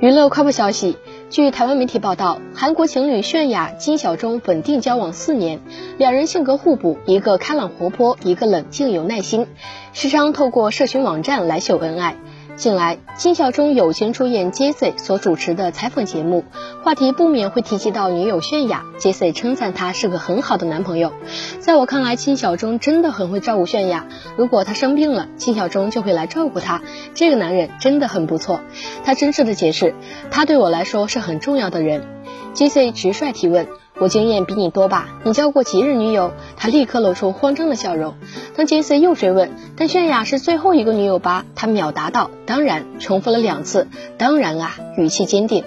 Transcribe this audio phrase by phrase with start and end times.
[0.00, 0.96] 娱乐快报消息，
[1.28, 5.60] 据台湾媒体报道，韩国情侣泫雅、金小钟稳定交往四年，
[5.98, 9.46] 两人性格互补，一个开朗活泼，一个冷静有耐心，
[9.92, 12.16] 时常透过社群网站来秀恩爱。
[12.60, 16.44] 近来，金小钟友情出演 j C 所主持的采访节目，
[16.82, 18.84] 话题不免会提及到女友泫雅。
[18.98, 21.14] j C 称赞他是个很好的男朋友。
[21.60, 24.08] 在我看来，金小钟真的很会照顾泫雅。
[24.36, 26.82] 如果他生病了，金小钟就会来照顾他。
[27.14, 28.60] 这个男人真的很不错。
[29.04, 29.94] 他真挚的解释，
[30.30, 32.06] 他对我来说是很重要的人。
[32.52, 33.68] j C 直率提问。
[33.98, 35.08] 我经验比你多吧？
[35.24, 36.32] 你交过几任女友？
[36.56, 38.14] 他立刻露出慌张的笑容。
[38.60, 41.46] 当杰森又追问，但泫雅是最后一个女友吧？
[41.54, 45.64] 他秒答道：“当然。”重复了两次，当然啊，语气坚定。